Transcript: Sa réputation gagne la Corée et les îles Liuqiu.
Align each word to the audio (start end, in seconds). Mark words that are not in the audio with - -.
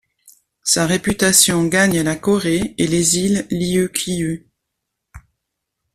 Sa 0.63 0.87
réputation 0.87 1.65
gagne 1.67 2.01
la 2.01 2.15
Corée 2.15 2.73
et 2.79 2.87
les 2.87 3.17
îles 3.19 3.45
Liuqiu. 3.51 4.47